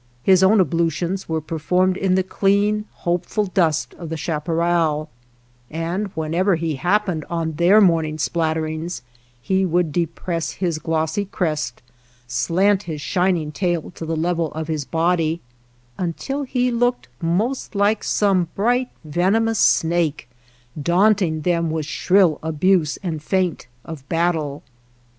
[0.23, 5.11] His own ablutions were performed in the clean, hopeful dust of the chaparral;
[5.69, 9.03] and whenever he hap pened on their morning splatterings,
[9.39, 11.83] he would depress his glossy crest,
[12.25, 15.39] slant his shining tail to the level of his body,
[15.99, 20.27] until he looked most like some bright venomous snake,
[20.81, 24.63] daunting them with shrill abuse and feint of battle.